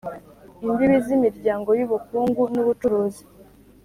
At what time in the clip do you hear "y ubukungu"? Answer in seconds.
1.79-2.41